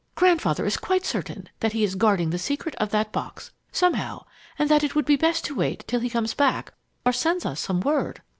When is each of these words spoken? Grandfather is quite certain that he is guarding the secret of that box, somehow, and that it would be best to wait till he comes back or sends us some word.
Grandfather 0.15 0.65
is 0.65 0.77
quite 0.77 1.05
certain 1.05 1.47
that 1.59 1.73
he 1.73 1.83
is 1.83 1.93
guarding 1.93 2.31
the 2.31 2.39
secret 2.39 2.73
of 2.77 2.89
that 2.89 3.11
box, 3.11 3.51
somehow, 3.71 4.25
and 4.57 4.67
that 4.67 4.83
it 4.83 4.95
would 4.95 5.05
be 5.05 5.15
best 5.15 5.45
to 5.45 5.53
wait 5.53 5.87
till 5.87 5.99
he 5.99 6.09
comes 6.09 6.33
back 6.33 6.73
or 7.05 7.11
sends 7.13 7.45
us 7.45 7.59
some 7.59 7.81
word. 7.81 8.23